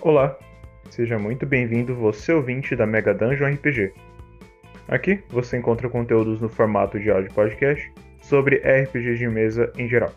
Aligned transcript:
Olá, 0.00 0.38
seja 0.90 1.18
muito 1.18 1.44
bem-vindo 1.44 1.92
você 1.92 2.32
ouvinte 2.32 2.76
da 2.76 2.86
Mega 2.86 3.12
Dungeon 3.12 3.54
RPG. 3.54 3.92
Aqui 4.86 5.24
você 5.28 5.58
encontra 5.58 5.90
conteúdos 5.90 6.40
no 6.40 6.48
formato 6.48 7.00
de 7.00 7.10
áudio 7.10 7.34
podcast 7.34 7.92
sobre 8.20 8.58
RPGs 8.58 9.18
de 9.18 9.26
mesa 9.26 9.72
em 9.76 9.88
geral. 9.88 10.12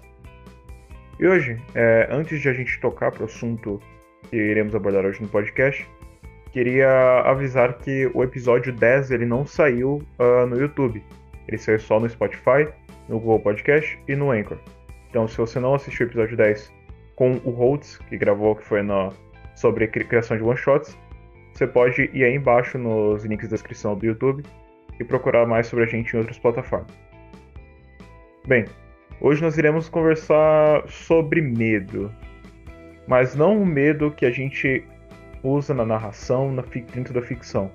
E 1.20 1.26
hoje, 1.26 1.60
é, 1.74 2.08
antes 2.12 2.40
de 2.40 2.48
a 2.48 2.54
gente 2.54 2.80
tocar 2.80 3.12
para 3.12 3.24
o 3.24 3.26
assunto 3.26 3.82
que 4.30 4.36
iremos 4.36 4.76
abordar 4.76 5.04
hoje 5.04 5.20
no 5.20 5.28
podcast, 5.28 5.90
queria 6.52 7.22
avisar 7.22 7.80
que 7.80 8.06
o 8.14 8.24
episódio 8.24 8.72
10 8.72 9.10
ele 9.10 9.26
não 9.26 9.48
saiu 9.48 10.04
uh, 10.20 10.46
no 10.46 10.62
YouTube. 10.62 11.04
Ele 11.48 11.58
saiu 11.58 11.80
só 11.80 12.00
no 12.00 12.08
Spotify, 12.08 12.68
no 13.10 13.20
Google 13.20 13.40
Podcast 13.40 13.98
e 14.08 14.16
no 14.16 14.30
Anchor. 14.30 14.60
Então, 15.10 15.28
se 15.28 15.38
você 15.38 15.60
não 15.60 15.74
assistiu 15.74 16.06
o 16.06 16.10
episódio 16.10 16.38
10 16.38 16.72
com 17.16 17.32
o 17.44 17.50
Holtz, 17.50 17.98
que 17.98 18.16
gravou, 18.16 18.56
que 18.56 18.64
foi 18.64 18.84
no, 18.84 19.12
sobre 19.56 19.88
criação 19.88 20.38
de 20.38 20.44
one-shots, 20.44 20.98
você 21.54 21.68
pode 21.68 22.10
ir 22.14 22.24
aí 22.24 22.36
embaixo 22.36 22.78
nos 22.78 23.26
links 23.26 23.50
da 23.50 23.56
descrição 23.56 23.96
do 23.96 24.06
YouTube 24.06 24.44
e 25.00 25.04
procurar 25.04 25.46
mais 25.46 25.68
sobre 25.68 25.86
a 25.86 25.88
gente 25.88 26.14
em 26.14 26.20
outras 26.20 26.40
plataformas. 26.40 26.92
Bem, 28.48 28.66
hoje 29.20 29.42
nós 29.42 29.58
iremos 29.58 29.90
conversar 29.90 30.88
sobre 30.88 31.42
medo. 31.42 32.12
Mas 33.08 33.36
não 33.36 33.62
o 33.62 33.66
medo 33.66 34.12
que 34.12 34.26
a 34.26 34.32
gente 34.32 34.84
usa 35.44 35.74
na 35.74 35.86
narração, 35.86 36.52
na 36.52 36.64
dentro 36.94 37.14
da 37.14 37.22
ficção. 37.22 37.72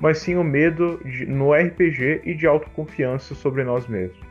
Mas 0.00 0.18
sim 0.18 0.36
o 0.36 0.44
medo 0.44 1.00
de, 1.04 1.24
no 1.26 1.52
RPG 1.52 2.22
e 2.24 2.34
de 2.34 2.46
autoconfiança 2.46 3.34
sobre 3.34 3.64
nós 3.64 3.86
mesmos. 3.86 4.26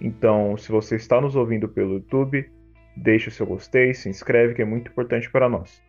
Então, 0.00 0.56
se 0.56 0.70
você 0.70 0.96
está 0.96 1.20
nos 1.20 1.36
ouvindo 1.36 1.68
pelo 1.68 1.94
YouTube, 1.94 2.50
deixe 2.96 3.28
o 3.28 3.32
seu 3.32 3.46
gostei, 3.46 3.94
se 3.94 4.08
inscreve, 4.08 4.54
que 4.54 4.62
é 4.62 4.64
muito 4.64 4.90
importante 4.90 5.30
para 5.30 5.48
nós. 5.48 5.82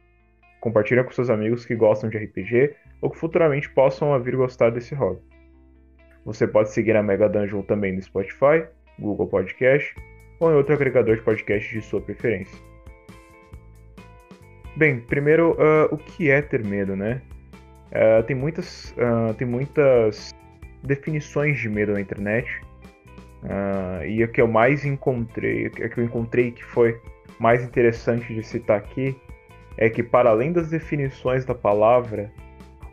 Compartilhe 0.59 1.03
com 1.03 1.11
seus 1.11 1.29
amigos 1.29 1.65
que 1.65 1.75
gostam 1.75 2.09
de 2.09 2.17
RPG 2.17 2.75
ou 3.01 3.09
que 3.09 3.17
futuramente 3.17 3.69
possam 3.69 4.17
vir 4.21 4.35
gostar 4.35 4.69
desse 4.69 4.95
hobby. 4.95 5.21
Você 6.25 6.47
pode 6.47 6.71
seguir 6.71 6.95
a 6.95 7.03
Mega 7.03 7.27
Dungeon 7.27 7.63
também 7.63 7.93
no 7.93 8.01
Spotify, 8.01 8.65
Google 8.97 9.27
Podcast 9.27 9.93
ou 10.39 10.51
em 10.51 10.55
outro 10.55 10.73
agregador 10.73 11.17
de 11.17 11.21
podcast 11.21 11.73
de 11.73 11.81
sua 11.81 12.01
preferência. 12.01 12.57
Bem, 14.75 15.01
primeiro, 15.01 15.51
uh, 15.51 15.93
o 15.93 15.97
que 15.97 16.31
é 16.31 16.41
ter 16.41 16.65
medo, 16.65 16.95
né? 16.95 17.21
Uh, 17.91 18.23
tem, 18.23 18.35
muitas, 18.35 18.91
uh, 18.91 19.33
tem 19.35 19.45
muitas 19.45 20.33
definições 20.81 21.59
de 21.59 21.69
medo 21.69 21.93
na 21.93 22.01
internet. 22.01 22.61
E 24.05 24.23
a 24.23 24.27
que 24.27 24.41
eu 24.41 24.47
mais 24.47 24.85
encontrei, 24.85 25.67
a 25.67 25.89
que 25.89 25.99
eu 25.99 26.03
encontrei 26.03 26.51
que 26.51 26.63
foi 26.63 26.99
mais 27.39 27.63
interessante 27.63 28.33
de 28.33 28.43
citar 28.43 28.77
aqui, 28.77 29.15
é 29.77 29.89
que 29.89 30.03
para 30.03 30.29
além 30.29 30.51
das 30.51 30.69
definições 30.69 31.45
da 31.45 31.55
palavra, 31.55 32.31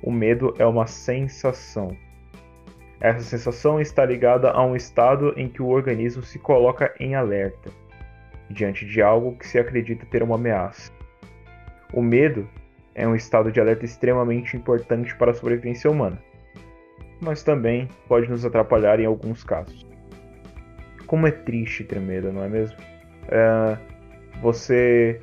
o 0.03 0.11
medo 0.11 0.55
é 0.59 0.65
uma 0.65 0.87
sensação. 0.87 1.97
Essa 3.01 3.21
sensação 3.21 3.81
está 3.81 4.05
ligada 4.05 4.51
a 4.51 4.65
um 4.65 4.77
estado 4.77 5.33
em 5.37 5.49
que 5.49 5.63
o 5.63 5.69
organismo 5.69 6.23
se 6.23 6.39
coloca 6.39 6.95
em 6.99 7.15
alerta, 7.15 7.71
diante 8.51 8.85
de 8.85 9.01
algo 9.01 9.37
que 9.37 9.47
se 9.47 9.59
acredita 9.59 10.07
ter 10.07 10.23
uma 10.23 10.35
ameaça. 10.35 10.93
O 11.93 12.03
medo 12.03 12.49
é 12.95 13.07
um 13.07 13.15
estado 13.15 13.51
de 13.51 13.61
alerta 13.61 13.85
extremamente 13.85 14.57
importante 14.57 15.15
para 15.17 15.31
a 15.31 15.35
sobrevivência 15.35 15.91
humana, 15.91 16.23
mas 17.21 17.43
também 17.43 17.89
pode 18.07 18.29
nos 18.29 18.45
atrapalhar 18.45 19.01
em 19.01 19.07
alguns 19.07 19.45
casos. 19.45 19.90
Como 21.11 21.27
é 21.27 21.33
triste 21.33 21.83
ter 21.83 21.99
medo, 21.99 22.33
não 22.33 22.45
é 22.45 22.49
mesmo? 22.49 22.77
É, 23.27 23.77
você 24.41 25.21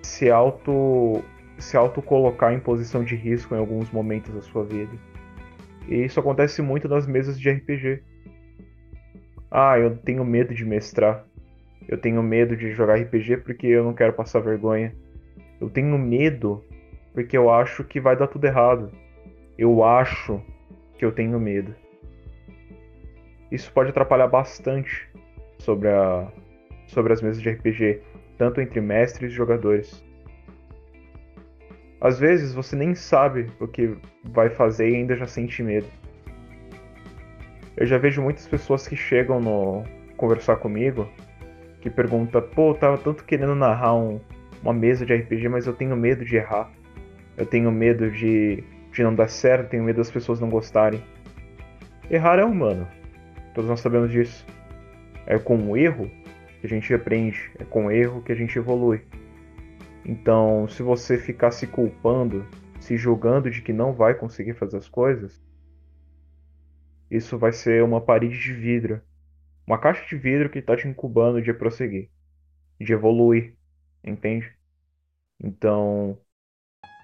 se 0.00 0.30
auto 0.30 1.24
se 1.58 1.76
auto 1.76 2.00
colocar 2.00 2.52
em 2.52 2.60
posição 2.60 3.02
de 3.02 3.16
risco 3.16 3.52
em 3.52 3.58
alguns 3.58 3.90
momentos 3.90 4.32
da 4.32 4.40
sua 4.40 4.62
vida 4.64 4.92
e 5.88 6.04
isso 6.04 6.20
acontece 6.20 6.62
muito 6.62 6.88
nas 6.88 7.04
mesas 7.04 7.36
de 7.36 7.50
RPG. 7.50 8.00
Ah, 9.50 9.76
eu 9.76 9.96
tenho 9.96 10.24
medo 10.24 10.54
de 10.54 10.64
mestrar. 10.64 11.26
Eu 11.88 11.98
tenho 11.98 12.22
medo 12.22 12.56
de 12.56 12.70
jogar 12.70 12.94
RPG 13.00 13.38
porque 13.38 13.66
eu 13.66 13.82
não 13.82 13.94
quero 13.94 14.12
passar 14.12 14.38
vergonha. 14.38 14.94
Eu 15.60 15.68
tenho 15.68 15.98
medo 15.98 16.64
porque 17.12 17.36
eu 17.36 17.50
acho 17.50 17.82
que 17.82 17.98
vai 17.98 18.16
dar 18.16 18.28
tudo 18.28 18.44
errado. 18.44 18.92
Eu 19.58 19.82
acho 19.82 20.40
que 20.96 21.04
eu 21.04 21.10
tenho 21.10 21.40
medo. 21.40 21.74
Isso 23.52 23.70
pode 23.70 23.90
atrapalhar 23.90 24.28
bastante 24.28 25.06
sobre, 25.58 25.90
a, 25.90 26.26
sobre 26.86 27.12
as 27.12 27.20
mesas 27.20 27.42
de 27.42 27.50
RPG, 27.50 28.00
tanto 28.38 28.62
entre 28.62 28.80
mestres 28.80 29.30
e 29.30 29.34
jogadores. 29.34 30.02
Às 32.00 32.18
vezes 32.18 32.54
você 32.54 32.74
nem 32.74 32.94
sabe 32.94 33.46
o 33.60 33.68
que 33.68 33.94
vai 34.24 34.48
fazer 34.48 34.88
e 34.88 34.96
ainda 34.96 35.14
já 35.14 35.26
sente 35.26 35.62
medo. 35.62 35.86
Eu 37.76 37.84
já 37.84 37.98
vejo 37.98 38.22
muitas 38.22 38.48
pessoas 38.48 38.88
que 38.88 38.96
chegam 38.96 39.38
no 39.38 39.84
conversar 40.16 40.56
comigo 40.56 41.06
que 41.82 41.90
pergunta, 41.90 42.40
pô, 42.40 42.72
tava 42.72 42.96
tanto 42.96 43.22
querendo 43.24 43.54
narrar 43.54 43.96
um, 43.96 44.18
uma 44.62 44.72
mesa 44.72 45.04
de 45.04 45.14
RPG, 45.14 45.48
mas 45.48 45.66
eu 45.66 45.74
tenho 45.74 45.94
medo 45.94 46.24
de 46.24 46.36
errar. 46.36 46.70
Eu 47.36 47.44
tenho 47.44 47.70
medo 47.70 48.10
de, 48.10 48.64
de 48.92 49.02
não 49.02 49.14
dar 49.14 49.28
certo, 49.28 49.68
tenho 49.68 49.84
medo 49.84 49.96
das 49.96 50.10
pessoas 50.10 50.40
não 50.40 50.48
gostarem. 50.48 51.02
Errar 52.08 52.38
é 52.38 52.44
humano. 52.44 52.88
Todos 53.54 53.68
nós 53.68 53.80
sabemos 53.80 54.10
disso. 54.10 54.46
É 55.26 55.38
com 55.38 55.70
o 55.70 55.76
erro 55.76 56.10
que 56.60 56.66
a 56.66 56.68
gente 56.68 56.92
aprende, 56.94 57.50
é 57.58 57.64
com 57.64 57.86
o 57.86 57.90
erro 57.90 58.22
que 58.22 58.32
a 58.32 58.34
gente 58.34 58.56
evolui. 58.56 59.02
Então, 60.04 60.66
se 60.68 60.82
você 60.82 61.16
ficar 61.16 61.50
se 61.50 61.66
culpando, 61.66 62.46
se 62.80 62.96
julgando 62.96 63.50
de 63.50 63.62
que 63.62 63.72
não 63.72 63.92
vai 63.92 64.14
conseguir 64.14 64.54
fazer 64.54 64.76
as 64.78 64.88
coisas, 64.88 65.40
isso 67.10 67.38
vai 67.38 67.52
ser 67.52 67.84
uma 67.84 68.00
parede 68.00 68.38
de 68.38 68.52
vidro, 68.52 69.00
uma 69.66 69.78
caixa 69.78 70.04
de 70.08 70.16
vidro 70.16 70.48
que 70.48 70.58
está 70.58 70.76
te 70.76 70.88
incubando 70.88 71.40
de 71.40 71.52
prosseguir, 71.52 72.10
de 72.80 72.92
evoluir, 72.92 73.54
entende? 74.02 74.52
Então, 75.38 76.18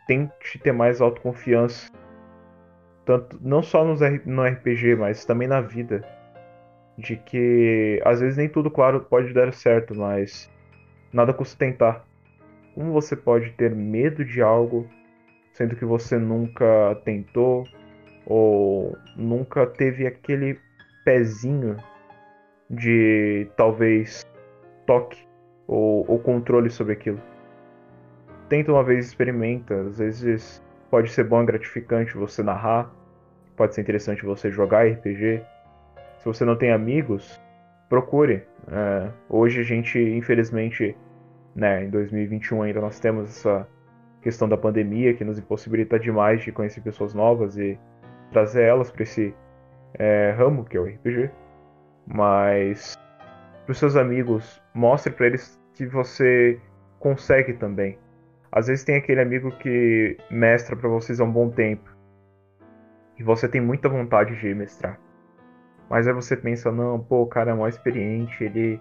tente 0.06 0.58
ter 0.58 0.72
mais 0.72 1.00
autoconfiança, 1.00 1.92
tanto 3.04 3.38
não 3.41 3.62
só 3.62 3.84
no 3.84 4.42
RPG, 4.42 4.97
mas 4.97 5.25
também 5.25 5.47
na 5.47 5.60
vida, 5.60 6.03
de 6.98 7.16
que 7.16 8.03
às 8.04 8.20
vezes 8.20 8.36
nem 8.36 8.48
tudo, 8.48 8.70
claro, 8.70 9.00
pode 9.00 9.32
dar 9.32 9.53
certo, 9.53 9.94
mas 9.94 10.50
nada 11.12 11.32
custa 11.32 11.56
tentar. 11.56 12.04
Como 12.75 12.92
você 12.92 13.14
pode 13.14 13.50
ter 13.53 13.75
medo 13.75 14.25
de 14.25 14.42
algo 14.42 14.86
sendo 15.53 15.76
que 15.76 15.84
você 15.84 16.19
nunca 16.19 17.00
tentou 17.04 17.64
ou 18.26 18.97
nunca 19.16 19.66
teve 19.66 20.06
aquele 20.06 20.58
pezinho 21.04 21.76
de 22.69 23.48
talvez 23.56 24.26
toque 24.87 25.26
ou, 25.66 26.04
ou 26.08 26.19
controle 26.19 26.69
sobre 26.69 26.94
aquilo? 26.94 27.20
Tenta 28.48 28.72
uma 28.72 28.82
vez, 28.82 29.06
experimenta. 29.06 29.82
Às 29.82 29.98
vezes 29.98 30.62
pode 30.91 31.10
ser 31.10 31.25
bom 31.25 31.42
e 31.42 31.47
gratificante 31.47 32.16
você 32.16 32.42
narrar, 32.42 32.91
pode 33.56 33.75
ser 33.75 33.82
interessante 33.82 34.25
você 34.25 34.50
jogar 34.50 34.87
RPG. 34.87 35.42
Se 36.19 36.25
você 36.25 36.45
não 36.45 36.56
tem 36.56 36.73
amigos, 36.73 37.41
procure. 37.89 38.45
É, 38.71 39.11
hoje 39.29 39.61
a 39.61 39.65
gente, 39.65 39.99
infelizmente, 39.99 40.97
né, 41.55 41.85
em 41.85 41.91
2021 41.91 42.62
ainda 42.62 42.81
nós 42.81 43.00
temos 43.00 43.29
essa 43.29 43.67
questão 44.20 44.49
da 44.49 44.56
pandemia 44.56 45.15
que 45.15 45.25
nos 45.25 45.38
impossibilita 45.38 45.99
demais 45.99 46.43
de 46.43 46.53
conhecer 46.53 46.81
pessoas 46.81 47.15
novas 47.15 47.56
e 47.56 47.79
trazer 48.32 48.62
elas 48.62 48.91
para 48.91 49.05
esse 49.05 49.35
é, 49.94 50.35
ramo 50.37 50.65
que 50.65 50.76
é 50.76 50.81
o 50.81 50.85
RPG. 50.85 51.31
Mas 52.06 52.97
para 53.64 53.73
os 53.73 53.79
seus 53.79 53.97
amigos, 53.97 54.62
mostre 54.75 55.12
para 55.12 55.26
eles 55.26 55.61
que 55.75 55.87
você 55.87 56.61
consegue 56.99 57.53
também. 57.53 57.99
Às 58.50 58.67
vezes 58.67 58.85
tem 58.85 58.97
aquele 58.97 59.21
amigo 59.21 59.50
que 59.59 60.17
mestra 60.31 60.75
para 60.75 60.88
vocês 60.88 61.21
há 61.21 61.25
um 61.25 61.31
bom 61.31 61.50
tempo 61.50 61.94
e 63.19 63.23
você 63.23 63.49
tem 63.49 63.61
muita 63.61 63.88
vontade 63.88 64.37
de 64.37 64.55
mestrar. 64.55 64.99
Mas 65.88 66.06
aí 66.06 66.12
você 66.12 66.37
pensa, 66.37 66.70
não, 66.70 66.99
pô, 67.00 67.23
o 67.23 67.26
cara 67.26 67.52
é 67.52 67.55
mais 67.55 67.75
experiente, 67.75 68.44
ele 68.44 68.81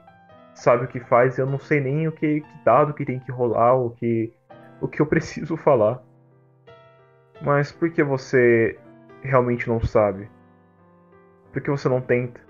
sabe 0.54 0.86
o 0.86 0.88
que 0.88 1.00
faz, 1.00 1.38
eu 1.38 1.46
não 1.46 1.60
sei 1.60 1.80
nem 1.80 2.08
o 2.08 2.12
que, 2.12 2.42
que 2.42 2.64
dado 2.66 2.94
que 2.94 3.06
tem 3.06 3.20
que 3.20 3.32
rolar, 3.32 3.76
o 3.76 3.92
que, 3.92 4.34
o 4.82 4.88
que 4.88 5.02
eu 5.02 5.06
preciso 5.08 5.56
falar. 5.56 6.02
Mas 7.42 7.72
por 7.72 7.90
que 7.92 8.04
você 8.04 8.78
realmente 9.22 9.68
não 9.68 9.80
sabe? 9.80 10.30
Por 11.54 11.62
que 11.62 11.70
você 11.70 11.88
não 11.88 12.02
tenta? 12.02 12.42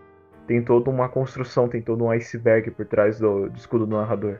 Tem 0.47 0.63
toda 0.63 0.89
uma 0.89 1.09
construção, 1.09 1.67
tem 1.67 1.81
todo 1.81 2.05
um 2.05 2.09
iceberg 2.11 2.71
por 2.71 2.85
trás 2.85 3.19
do, 3.19 3.49
do 3.49 3.57
escudo 3.57 3.85
do 3.85 3.97
narrador. 3.97 4.39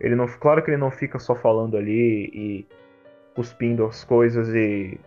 Ele 0.00 0.14
não, 0.14 0.26
claro 0.26 0.62
que 0.62 0.70
ele 0.70 0.78
não 0.78 0.90
fica 0.90 1.18
só 1.18 1.34
falando 1.34 1.76
ali 1.76 2.30
e 2.32 2.66
cuspindo 3.34 3.84
as 3.84 4.04
coisas 4.04 4.48
e, 4.54 4.98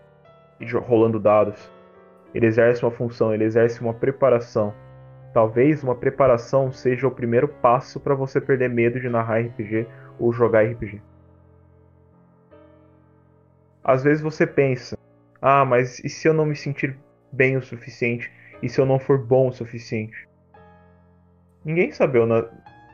e 0.60 0.72
rolando 0.72 1.20
dados. 1.20 1.72
Ele 2.34 2.46
exerce 2.46 2.84
uma 2.84 2.92
função, 2.92 3.34
ele 3.34 3.44
exerce 3.44 3.82
uma 3.82 3.94
preparação 3.94 4.74
Talvez 5.34 5.84
uma 5.84 5.96
preparação 5.96 6.72
seja 6.72 7.08
o 7.08 7.12
primeiro 7.12 7.48
passo 7.48 8.00
para 8.00 8.16
você 8.16 8.42
perder 8.42 8.70
medo 8.70 9.00
de 9.00 9.10
narrar 9.10 9.40
RPG 9.40 9.88
ou 10.18 10.34
jogar 10.34 10.64
RPG. 10.64 11.02
Às 13.84 14.04
vezes 14.04 14.24
você 14.24 14.48
pensa: 14.48 14.98
"Ah, 15.42 15.64
mas 15.64 16.00
e 16.00 16.10
se 16.10 16.28
eu 16.28 16.34
não 16.34 16.46
me 16.46 16.56
sentir 16.56 16.98
bem 17.32 17.58
o 17.58 17.62
suficiente? 17.62 18.32
E 18.62 18.68
se 18.68 18.82
eu 18.82 18.86
não 18.86 18.98
for 18.98 19.20
bom 19.20 19.50
o 19.50 19.54
suficiente?" 19.54 20.28
Ninguém 21.64 21.92
sabeu, 21.92 22.26
na... 22.26 22.50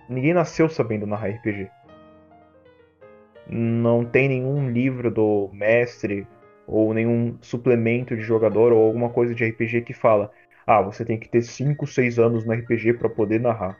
ninguém 0.09 0.33
nasceu 0.33 0.67
sabendo 0.67 1.07
narrar 1.07 1.29
RPG. 1.29 1.71
Não 3.47 4.03
tem 4.03 4.27
nenhum 4.27 4.69
livro 4.69 5.09
do 5.09 5.49
mestre 5.53 6.27
ou 6.67 6.93
nenhum 6.93 7.37
suplemento 7.41 8.15
de 8.15 8.21
jogador 8.21 8.71
ou 8.71 8.85
alguma 8.85 9.09
coisa 9.09 9.33
de 9.33 9.43
RPG 9.45 9.81
que 9.81 9.93
fala: 9.93 10.31
"Ah, 10.65 10.81
você 10.81 11.05
tem 11.05 11.19
que 11.19 11.29
ter 11.29 11.41
5, 11.41 11.85
6 11.87 12.19
anos 12.19 12.45
no 12.45 12.53
RPG 12.53 12.93
para 12.93 13.09
poder 13.09 13.39
narrar". 13.39 13.77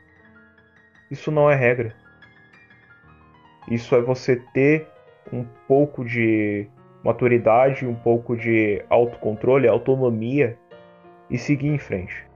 Isso 1.10 1.30
não 1.30 1.50
é 1.50 1.54
regra. 1.54 1.94
Isso 3.70 3.94
é 3.94 4.00
você 4.00 4.36
ter 4.52 4.86
um 5.32 5.44
pouco 5.66 6.04
de 6.04 6.68
maturidade, 7.02 7.86
um 7.86 7.94
pouco 7.94 8.36
de 8.36 8.82
autocontrole, 8.88 9.68
autonomia 9.68 10.56
e 11.30 11.38
seguir 11.38 11.68
em 11.68 11.78
frente. 11.78 12.26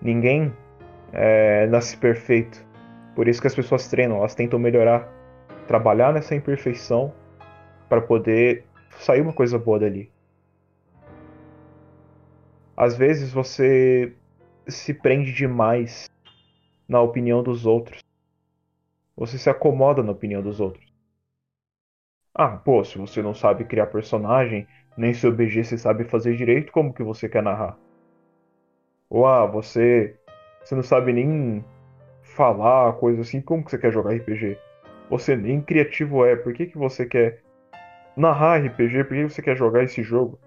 Ninguém 0.00 0.52
é, 1.12 1.66
nasce 1.66 1.96
perfeito. 1.96 2.64
Por 3.14 3.28
isso 3.28 3.40
que 3.40 3.46
as 3.46 3.54
pessoas 3.54 3.88
treinam, 3.88 4.18
elas 4.18 4.34
tentam 4.34 4.58
melhorar, 4.58 5.08
trabalhar 5.66 6.12
nessa 6.12 6.34
imperfeição 6.34 7.12
para 7.92 8.00
poder 8.00 8.64
sair 9.00 9.20
uma 9.20 9.34
coisa 9.34 9.58
boa 9.58 9.78
dali. 9.78 10.10
Às 12.74 12.96
vezes 12.96 13.30
você 13.30 14.16
se 14.66 14.94
prende 14.94 15.30
demais 15.30 16.06
na 16.88 17.02
opinião 17.02 17.42
dos 17.42 17.66
outros. 17.66 18.00
Você 19.14 19.36
se 19.36 19.50
acomoda 19.50 20.02
na 20.02 20.10
opinião 20.10 20.40
dos 20.40 20.58
outros. 20.58 20.90
Ah, 22.34 22.56
pô, 22.56 22.82
se 22.82 22.96
você 22.96 23.20
não 23.20 23.34
sabe 23.34 23.66
criar 23.66 23.88
personagem, 23.88 24.66
nem 24.96 25.12
seu 25.12 25.30
BG 25.30 25.62
você 25.62 25.76
sabe 25.76 26.04
fazer 26.04 26.34
direito, 26.34 26.72
como 26.72 26.94
que 26.94 27.02
você 27.02 27.28
quer 27.28 27.42
narrar? 27.42 27.78
Ou 29.10 29.26
ah, 29.26 29.44
você 29.44 30.16
você 30.64 30.74
não 30.74 30.82
sabe 30.82 31.12
nem 31.12 31.62
falar, 32.22 32.94
coisa 32.94 33.20
assim, 33.20 33.42
como 33.42 33.62
que 33.62 33.70
você 33.70 33.76
quer 33.76 33.92
jogar 33.92 34.14
RPG? 34.14 34.56
Você 35.10 35.36
nem 35.36 35.60
criativo 35.60 36.24
é, 36.24 36.34
por 36.34 36.54
que, 36.54 36.64
que 36.64 36.78
você 36.78 37.04
quer 37.04 37.41
narrar 38.16 38.58
RPG? 38.58 39.04
Por 39.04 39.14
que 39.14 39.28
você 39.28 39.42
quer 39.42 39.56
jogar 39.56 39.82
esse 39.82 40.02
jogo? 40.02 40.38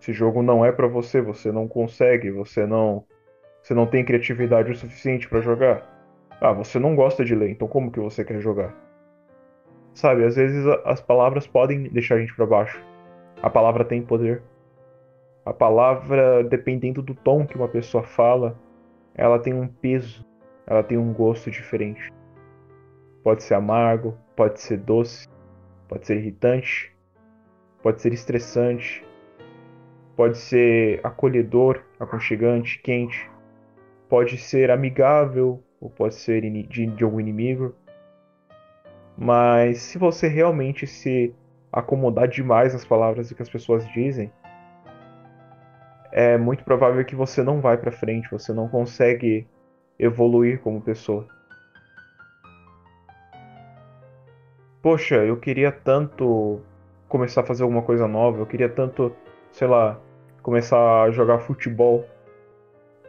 Esse 0.00 0.12
jogo 0.12 0.42
não 0.42 0.64
é 0.64 0.72
para 0.72 0.86
você, 0.86 1.20
você 1.20 1.52
não 1.52 1.68
consegue, 1.68 2.30
você 2.30 2.66
não 2.66 3.04
você 3.62 3.74
não 3.74 3.86
tem 3.86 4.04
criatividade 4.04 4.70
o 4.70 4.74
suficiente 4.76 5.28
para 5.28 5.40
jogar. 5.40 5.86
Ah, 6.40 6.52
você 6.52 6.78
não 6.78 6.96
gosta 6.96 7.22
de 7.22 7.34
ler, 7.34 7.50
então 7.50 7.68
como 7.68 7.90
que 7.90 8.00
você 8.00 8.24
quer 8.24 8.40
jogar? 8.40 8.74
Sabe, 9.92 10.24
às 10.24 10.36
vezes 10.36 10.64
as 10.84 11.00
palavras 11.00 11.46
podem 11.46 11.82
deixar 11.84 12.14
a 12.14 12.20
gente 12.20 12.34
para 12.34 12.46
baixo. 12.46 12.82
A 13.42 13.50
palavra 13.50 13.84
tem 13.84 14.00
poder. 14.00 14.42
A 15.44 15.52
palavra, 15.52 16.42
dependendo 16.44 17.02
do 17.02 17.14
tom 17.14 17.46
que 17.46 17.56
uma 17.56 17.68
pessoa 17.68 18.02
fala, 18.02 18.58
ela 19.14 19.38
tem 19.38 19.52
um 19.52 19.66
peso, 19.66 20.24
ela 20.66 20.82
tem 20.82 20.96
um 20.96 21.12
gosto 21.12 21.50
diferente. 21.50 22.10
Pode 23.22 23.42
ser 23.42 23.54
amargo, 23.54 24.16
pode 24.34 24.60
ser 24.60 24.78
doce, 24.78 25.28
pode 25.90 26.06
ser 26.06 26.16
irritante, 26.16 26.96
pode 27.82 28.00
ser 28.00 28.14
estressante, 28.14 29.04
pode 30.16 30.38
ser 30.38 31.00
acolhedor, 31.04 31.82
aconchegante, 31.98 32.78
quente 32.78 33.28
pode 34.10 34.36
ser 34.36 34.72
amigável 34.72 35.62
ou 35.80 35.88
pode 35.88 36.16
ser 36.16 36.42
de, 36.42 36.86
de 36.86 37.04
algum 37.04 37.20
inimigo. 37.20 37.74
Mas 39.16 39.78
se 39.78 39.98
você 39.98 40.26
realmente 40.26 40.86
se 40.86 41.32
acomodar 41.72 42.26
demais 42.26 42.72
nas 42.72 42.84
palavras 42.84 43.32
que 43.32 43.40
as 43.40 43.48
pessoas 43.48 43.86
dizem, 43.92 44.32
é 46.12 46.36
muito 46.36 46.64
provável 46.64 47.04
que 47.04 47.14
você 47.14 47.42
não 47.42 47.60
vai 47.60 47.78
para 47.78 47.92
frente, 47.92 48.30
você 48.30 48.52
não 48.52 48.68
consegue 48.68 49.46
evoluir 49.96 50.60
como 50.60 50.80
pessoa. 50.80 51.28
Poxa, 54.82 55.16
eu 55.16 55.36
queria 55.36 55.70
tanto 55.70 56.60
começar 57.08 57.42
a 57.42 57.44
fazer 57.44 57.62
alguma 57.62 57.82
coisa 57.82 58.08
nova, 58.08 58.38
eu 58.38 58.46
queria 58.46 58.68
tanto, 58.68 59.14
sei 59.52 59.68
lá, 59.68 59.98
começar 60.42 61.02
a 61.02 61.10
jogar 61.10 61.40
futebol 61.40 62.04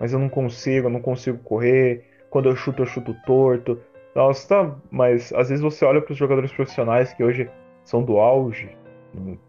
mas 0.01 0.13
eu 0.13 0.18
não 0.18 0.29
consigo, 0.29 0.88
eu 0.88 0.91
não 0.91 1.00
consigo 1.00 1.38
correr. 1.44 2.03
Quando 2.31 2.50
eu 2.50 2.56
chuto, 2.56 2.81
eu 2.81 2.88
chuto 2.88 3.15
torto. 3.23 3.79
Nossa, 4.15 4.47
tá, 4.47 4.75
mas 4.89 5.31
às 5.31 5.50
vezes 5.50 5.62
você 5.62 5.85
olha 5.85 6.01
para 6.01 6.12
os 6.12 6.18
jogadores 6.18 6.51
profissionais 6.51 7.13
que 7.13 7.23
hoje 7.23 7.47
são 7.83 8.01
do 8.01 8.18
auge, 8.18 8.75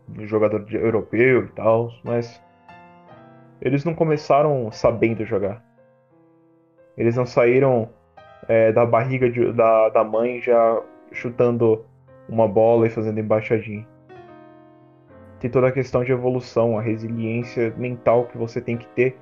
do 0.06 0.26
jogador 0.26 0.62
europeu 0.70 1.44
e 1.44 1.48
tal, 1.48 1.90
mas 2.04 2.38
eles 3.62 3.82
não 3.82 3.94
começaram 3.94 4.70
sabendo 4.70 5.24
jogar. 5.24 5.64
Eles 6.98 7.16
não 7.16 7.24
saíram 7.24 7.88
é, 8.46 8.72
da 8.72 8.84
barriga 8.84 9.30
de, 9.30 9.54
da, 9.54 9.88
da 9.88 10.04
mãe 10.04 10.38
já 10.42 10.82
chutando 11.12 11.82
uma 12.32 12.48
bola 12.48 12.86
e 12.86 12.90
fazendo 12.90 13.20
embaixadinha. 13.20 13.86
Tem 15.38 15.50
toda 15.50 15.68
a 15.68 15.72
questão 15.72 16.02
de 16.02 16.12
evolução, 16.12 16.78
a 16.78 16.82
resiliência 16.82 17.74
mental 17.76 18.26
que 18.26 18.38
você 18.38 18.60
tem 18.60 18.76
que 18.76 18.86
ter 18.88 19.18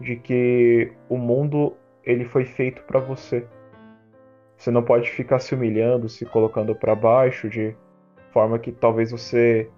de 0.00 0.16
que 0.16 0.92
o 1.08 1.18
mundo 1.18 1.76
ele 2.02 2.24
foi 2.24 2.44
feito 2.44 2.82
para 2.84 3.00
você. 3.00 3.46
Você 4.56 4.70
não 4.70 4.82
pode 4.82 5.10
ficar 5.10 5.40
se 5.40 5.54
humilhando, 5.54 6.08
se 6.08 6.24
colocando 6.24 6.74
para 6.74 6.94
baixo 6.94 7.50
de 7.50 7.76
forma 8.32 8.58
que 8.58 8.72
talvez 8.72 9.10
você 9.10 9.68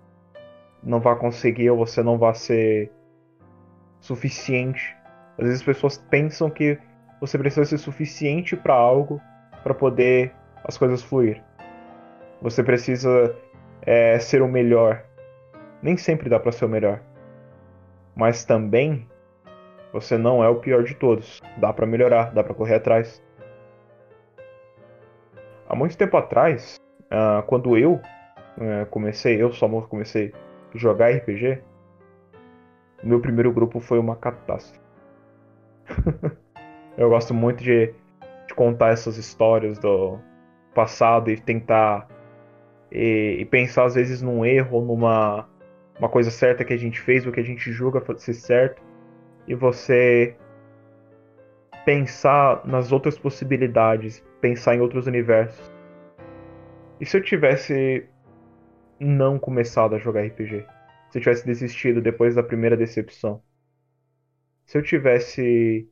não 0.83 1.01
vá 1.01 1.17
conseguir 1.17 1.71
ou 1.71 1.79
você 1.79 2.03
não 2.03 2.19
vá 2.19 2.33
ser 2.35 2.91
suficiente. 4.01 4.97
Às 5.37 5.45
vezes 5.45 5.61
as 5.61 5.67
pessoas 5.67 5.99
pensam 5.99 6.49
que 6.49 6.79
você 7.21 7.37
precisa 7.37 7.65
ser 7.65 7.79
suficiente 7.79 8.57
para 8.57 8.75
algo 8.75 9.21
para 9.63 9.75
poder 9.75 10.33
as 10.65 10.79
coisas 10.79 11.03
fluir. 11.03 11.43
Você 12.41 12.63
precisa 12.63 13.37
é, 13.83 14.19
ser 14.19 14.43
o 14.43 14.49
melhor. 14.49 15.05
Nem 15.83 15.97
sempre 15.97 16.29
dá 16.29 16.39
para 16.39 16.53
ser 16.53 16.65
o 16.65 16.69
melhor. 16.69 17.01
Mas 18.15 18.45
também 18.45 19.07
você 19.93 20.17
não 20.17 20.43
é 20.43 20.49
o 20.49 20.57
pior 20.57 20.85
de 20.85 20.95
todos. 20.95 21.41
Dá 21.59 21.73
para 21.73 21.87
melhorar, 21.87 22.33
dá 22.33 22.43
para 22.43 22.55
correr 22.55 22.77
atrás. 22.77 23.23
Há 25.69 25.75
muito 25.77 25.97
tempo 25.97 26.17
atrás, 26.17 26.77
uh, 27.07 27.43
quando 27.47 27.79
eu 27.79 27.93
uh, 27.95 28.87
comecei, 28.91 29.41
eu 29.41 29.53
só 29.53 29.69
comecei 29.83 30.33
a 30.75 30.79
jogar 30.79 31.11
RPG, 31.11 31.63
meu 33.03 33.21
primeiro 33.21 33.53
grupo 33.53 33.81
foi 33.81 33.99
uma 33.99 34.17
catástrofe. 34.17 34.81
eu 36.99 37.09
gosto 37.09 37.33
muito 37.33 37.63
de, 37.63 37.95
de, 38.47 38.55
contar 38.55 38.91
essas 38.91 39.17
histórias 39.17 39.79
do 39.79 40.19
passado 40.75 41.31
e 41.31 41.41
tentar 41.41 42.09
e, 42.91 43.37
e, 43.41 43.45
pensar 43.45 43.85
às 43.85 43.95
vezes 43.95 44.21
num 44.21 44.45
erro, 44.45 44.81
numa 44.85 45.49
uma 45.99 46.09
coisa 46.09 46.31
certa 46.31 46.65
que 46.65 46.73
a 46.73 46.79
gente 46.79 46.99
fez, 46.99 47.27
o 47.27 47.33
que 47.33 47.41
a 47.41 47.45
gente 47.45 47.71
julga 47.71 48.03
ser 48.19 48.33
certo 48.33 48.83
e 49.47 49.55
você 49.55 50.35
pensar 51.85 52.67
nas 52.67 52.91
outras 52.91 53.19
possibilidades, 53.19 54.25
pensar 54.41 54.75
em 54.75 54.81
outros 54.81 55.07
universos. 55.07 55.71
E 56.99 57.07
se 57.07 57.17
eu 57.17 57.23
tivesse 57.23 58.09
não 58.99 59.39
começado 59.39 59.95
a 59.95 59.99
jogar 59.99 60.23
RPG? 60.23 60.67
Se 61.11 61.19
eu 61.19 61.23
tivesse 61.23 61.47
desistido 61.47 62.01
depois 62.01 62.35
da 62.35 62.43
primeira 62.43 62.77
decepção? 62.77 63.43
Se 64.67 64.79
eu 64.79 64.83
tivesse, 64.83 65.89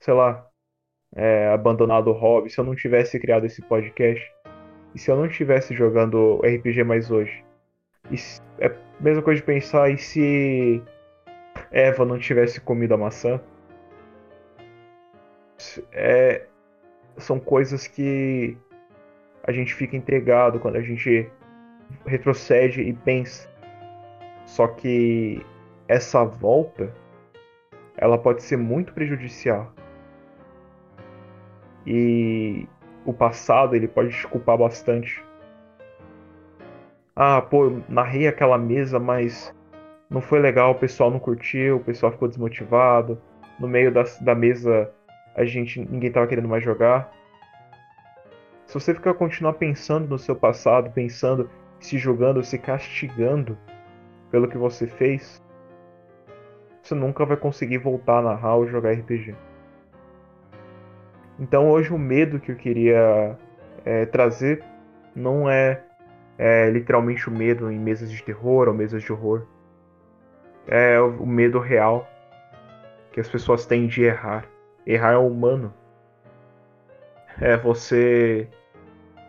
sei 0.00 0.14
lá, 0.14 0.48
é, 1.14 1.48
abandonado 1.48 2.08
o 2.08 2.12
hobby? 2.12 2.48
Se 2.48 2.58
eu 2.58 2.64
não 2.64 2.74
tivesse 2.74 3.18
criado 3.18 3.44
esse 3.44 3.60
podcast? 3.62 4.24
E 4.96 4.98
se 4.98 5.10
eu 5.10 5.16
não 5.16 5.26
estivesse 5.26 5.74
jogando 5.74 6.40
RPG 6.42 6.82
mais 6.82 7.10
hoje? 7.10 7.44
E 8.10 8.16
é 8.58 8.68
a 8.68 8.72
mesma 8.98 9.22
coisa 9.22 9.38
de 9.38 9.46
pensar, 9.46 9.90
e 9.90 9.98
se 9.98 10.82
Eva 11.70 12.06
não 12.06 12.18
tivesse 12.18 12.62
comido 12.62 12.94
a 12.94 12.96
maçã. 12.96 13.38
É, 15.92 16.46
são 17.18 17.38
coisas 17.38 17.86
que 17.86 18.56
a 19.42 19.52
gente 19.52 19.74
fica 19.74 19.98
entregado 19.98 20.58
quando 20.58 20.76
a 20.76 20.82
gente 20.82 21.30
retrocede 22.06 22.80
e 22.80 22.94
pensa. 22.94 23.50
Só 24.46 24.66
que 24.66 25.44
essa 25.88 26.24
volta 26.24 26.90
ela 27.98 28.16
pode 28.16 28.42
ser 28.42 28.56
muito 28.56 28.94
prejudicial. 28.94 29.74
E 31.86 32.66
o 33.06 33.14
passado 33.14 33.74
ele 33.76 33.86
pode 33.86 34.10
te 34.10 34.26
culpar 34.26 34.58
bastante. 34.58 35.24
Ah, 37.14 37.40
pô, 37.40 37.80
narrei 37.88 38.26
aquela 38.26 38.58
mesa, 38.58 38.98
mas 38.98 39.54
não 40.10 40.20
foi 40.20 40.40
legal, 40.40 40.72
o 40.72 40.74
pessoal 40.74 41.10
não 41.10 41.18
curtiu, 41.18 41.76
o 41.76 41.84
pessoal 41.84 42.12
ficou 42.12 42.28
desmotivado. 42.28 43.18
No 43.58 43.66
meio 43.66 43.92
da, 43.92 44.02
da 44.20 44.34
mesa 44.34 44.92
a 45.34 45.44
gente 45.44 45.80
ninguém 45.80 46.10
tava 46.10 46.26
querendo 46.26 46.48
mais 46.48 46.64
jogar. 46.64 47.12
Se 48.66 48.74
você 48.74 48.92
ficar 48.92 49.14
continuar 49.14 49.54
pensando 49.54 50.08
no 50.08 50.18
seu 50.18 50.34
passado, 50.34 50.90
pensando 50.90 51.48
se 51.78 51.96
julgando, 51.98 52.42
se 52.42 52.58
castigando 52.58 53.56
pelo 54.30 54.48
que 54.48 54.58
você 54.58 54.86
fez, 54.86 55.40
você 56.82 56.94
nunca 56.94 57.24
vai 57.24 57.36
conseguir 57.36 57.78
voltar 57.78 58.18
a 58.18 58.22
narrar 58.22 58.56
ou 58.56 58.66
jogar 58.66 58.92
RPG. 58.92 59.34
Então 61.38 61.70
hoje 61.70 61.92
o 61.92 61.98
medo 61.98 62.40
que 62.40 62.52
eu 62.52 62.56
queria 62.56 63.38
é, 63.84 64.06
trazer 64.06 64.62
não 65.14 65.48
é, 65.48 65.82
é, 66.38 66.70
literalmente 66.70 67.28
o 67.28 67.32
medo 67.32 67.70
em 67.70 67.78
mesas 67.78 68.10
de 68.10 68.22
terror 68.22 68.68
ou 68.68 68.74
mesas 68.74 69.02
de 69.02 69.12
horror. 69.12 69.46
É 70.66 70.98
o 71.00 71.26
medo 71.26 71.58
real 71.58 72.08
que 73.12 73.20
as 73.20 73.28
pessoas 73.28 73.66
têm 73.66 73.86
de 73.86 74.02
errar. 74.02 74.46
Errar 74.86 75.12
é 75.12 75.18
humano. 75.18 75.72
É 77.40 77.56
você 77.56 78.48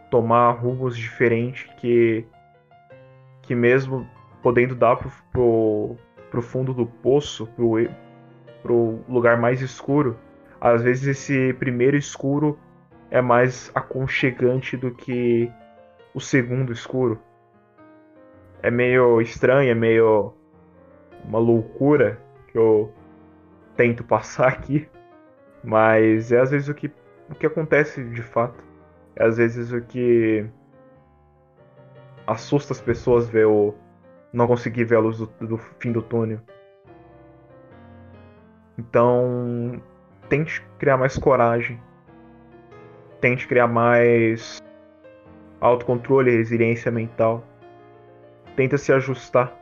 tomar 0.10 0.52
rumos 0.52 0.98
diferentes 0.98 1.70
que 1.78 2.26
que 3.42 3.56
mesmo 3.56 4.06
podendo 4.44 4.76
dar 4.76 4.98
pro, 4.98 5.10
pro, 5.32 5.96
pro 6.30 6.42
fundo 6.42 6.74
do 6.74 6.86
poço, 6.86 7.48
pro, 7.56 7.76
pro 8.62 9.00
lugar 9.08 9.38
mais 9.40 9.62
escuro, 9.62 10.18
às 10.60 10.82
vezes 10.82 11.08
esse 11.08 11.54
primeiro 11.54 11.96
escuro 11.96 12.58
é 13.10 13.22
mais 13.22 13.72
aconchegante 13.74 14.76
do 14.76 14.92
que 14.92 15.52
o 16.14 16.20
segundo 16.20 16.72
escuro. 16.72 17.20
É 18.62 18.72
meio 18.72 19.22
estranho, 19.22 19.70
é 19.70 19.76
meio 19.76 20.34
uma 21.24 21.40
loucura 21.40 22.20
que 22.48 22.58
eu 22.58 22.92
tento 23.76 24.04
passar 24.04 24.48
aqui, 24.50 24.90
mas 25.64 26.32
é 26.32 26.40
às 26.40 26.52
vezes 26.52 26.68
o 26.68 26.74
que, 26.74 26.92
o 27.30 27.36
que 27.36 27.46
acontece 27.46 28.04
de 28.04 28.22
fato. 28.22 28.64
É 29.16 29.24
às 29.26 29.38
vezes 29.38 29.72
o 29.72 29.82
que 29.82 30.46
assusta 32.26 32.74
as 32.74 32.82
pessoas 32.82 33.30
ver 33.30 33.46
o 33.46 33.74
não 34.34 34.48
conseguir 34.48 34.84
ver 34.84 34.96
a 34.96 35.00
luz 35.00 35.18
do, 35.18 35.28
do 35.42 35.58
fim 35.58 35.92
do 35.92 36.02
túnel. 36.02 36.40
Então, 38.78 39.82
tente 40.30 40.62
criar 40.78 40.98
mais 40.98 41.18
coragem. 41.18 41.80
Tente 43.20 43.48
criar 43.48 43.68
mais 43.68 44.62
autocontrole 45.60 46.36
resiliência 46.36 46.92
mental. 46.92 47.44
Tenta 48.56 48.78
se 48.78 48.92
ajustar. 48.92 49.54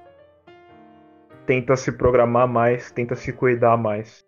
Tenta 1.46 1.76
se 1.76 1.92
programar 1.92 2.48
mais, 2.48 2.92
tenta 2.92 3.16
se 3.16 3.32
cuidar 3.32 3.78
mais. 3.78 4.26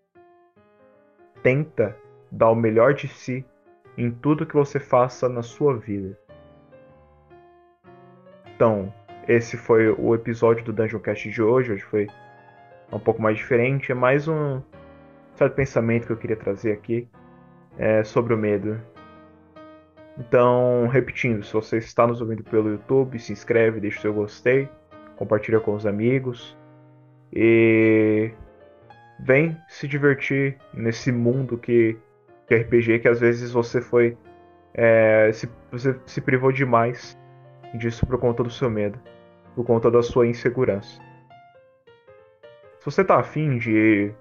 Tenta 1.42 1.96
dar 2.32 2.52
o 2.52 2.56
melhor 2.56 2.94
de 2.94 3.08
si 3.08 3.46
em 3.98 4.12
tudo 4.12 4.46
que 4.46 4.54
você 4.54 4.80
faça 4.80 5.28
na 5.28 5.42
sua 5.42 5.76
vida. 5.76 6.18
Então, 8.56 8.94
esse 9.28 9.58
foi 9.58 9.90
o 9.90 10.14
episódio 10.14 10.64
do 10.64 10.74
Dungeon 10.74 11.00
Cast 11.00 11.30
de 11.30 11.42
hoje. 11.42 11.74
Hoje 11.74 11.84
foi 11.84 12.08
um 12.92 13.00
pouco 13.00 13.22
mais 13.22 13.38
diferente. 13.38 13.92
É 13.92 13.96
mais 13.96 14.28
um 14.28 14.62
certo 15.38 15.54
pensamento 15.54 16.08
que 16.08 16.14
eu 16.14 16.18
queria 16.18 16.36
trazer 16.36 16.72
aqui 16.72 17.08
é, 17.78 18.04
sobre 18.04 18.34
o 18.34 18.38
medo. 18.38 18.82
Então, 20.18 20.88
repetindo, 20.88 21.44
se 21.44 21.54
você 21.54 21.78
está 21.78 22.08
nos 22.08 22.20
ouvindo 22.22 22.44
pelo 22.44 22.72
YouTube, 22.72 23.20
se 23.20 23.32
inscreve, 23.32 23.80
deixa 23.80 24.00
o 24.00 24.02
seu 24.02 24.14
gostei, 24.14 24.68
compartilha 25.16 25.60
com 25.60 25.76
os 25.76 25.86
amigos. 25.86 26.58
E 27.32 28.32
vem 29.20 29.56
se 29.68 29.88
divertir 29.88 30.58
nesse 30.74 31.12
mundo 31.12 31.58
que, 31.58 31.96
que 32.48 32.56
é 32.56 32.58
RPG, 32.58 33.00
que 33.00 33.08
às 33.08 33.20
vezes 33.20 33.52
você 33.52 33.80
foi. 33.80 34.18
É, 34.74 35.32
se, 35.34 35.50
você 35.72 35.96
se 36.06 36.20
privou 36.20 36.52
demais 36.52 37.18
disso 37.76 38.06
por 38.06 38.20
conta 38.20 38.44
do 38.44 38.50
seu 38.50 38.70
medo, 38.70 39.00
por 39.56 39.64
conta 39.66 39.92
da 39.92 40.02
sua 40.02 40.26
insegurança. 40.26 41.00
Se 42.80 42.86
você 42.86 43.04
tá 43.04 43.20
afim 43.20 43.58
de 43.58 44.14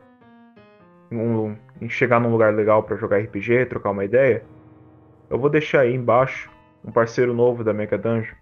um, 1.10 1.56
chegar 1.88 2.20
num 2.20 2.30
lugar 2.30 2.54
legal 2.54 2.82
para 2.82 2.96
jogar 2.96 3.18
RPG, 3.18 3.66
trocar 3.66 3.90
uma 3.90 4.04
ideia, 4.04 4.44
eu 5.30 5.38
vou 5.38 5.50
deixar 5.50 5.80
aí 5.80 5.94
embaixo 5.94 6.50
um 6.84 6.92
parceiro 6.92 7.34
novo 7.34 7.64
da 7.64 7.72
Mega 7.72 7.98
Dungeon, 7.98 8.34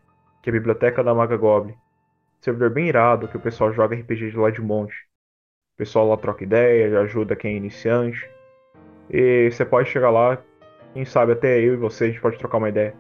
que 0.42 0.50
é 0.50 0.52
a 0.52 0.54
Biblioteca 0.54 1.02
da 1.02 1.14
Maga 1.14 1.37
Goblin 1.37 1.75
servidor 2.44 2.68
bem 2.68 2.88
irado 2.88 3.26
que 3.26 3.38
o 3.38 3.40
pessoal 3.40 3.73
joga 3.73 3.97
RPG 3.97 4.30
de 4.30 4.37
lá 4.37 4.50
de 4.50 4.61
monte. 4.61 4.94
O 5.75 5.78
pessoal 5.78 6.06
lá 6.06 6.16
troca 6.16 6.44
ideia, 6.44 7.00
ajuda 7.00 7.35
quem 7.35 7.54
é 7.54 7.56
iniciante. 7.56 8.28
E 9.11 9.50
você 9.50 9.64
pode 9.64 9.88
chegar 9.88 10.11
lá, 10.11 10.38
quem 10.92 11.06
sabe 11.06 11.33
até 11.33 11.59
eu 11.59 11.73
e 11.73 11.76
você 11.76 12.04
a 12.04 12.06
gente 12.09 12.21
pode 12.21 12.38
trocar 12.38 12.59
uma 12.59 12.68
ideia. 12.68 12.94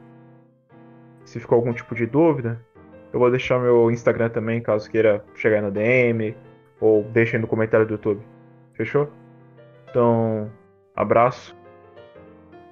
Se 1.26 1.38
ficou 1.38 1.56
algum 1.56 1.74
tipo 1.74 1.94
de 1.94 2.06
dúvida, 2.06 2.58
eu 3.12 3.20
vou 3.20 3.30
deixar 3.30 3.58
meu 3.58 3.90
Instagram 3.90 4.30
também, 4.30 4.62
caso 4.62 4.90
queira 4.90 5.22
chegar 5.34 5.60
na 5.60 5.70
DM 5.70 6.34
ou 6.80 7.04
deixe 7.04 7.36
aí 7.36 7.42
no 7.42 7.46
comentário 7.46 7.86
do 7.86 7.92
YouTube. 7.92 8.22
Fechou? 8.72 9.10
Então, 9.94 10.50
abraço 10.96 11.56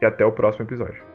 e 0.01 0.05
até 0.05 0.27
o 0.27 0.33
próximo 0.33 0.65
episódio. 0.65 1.12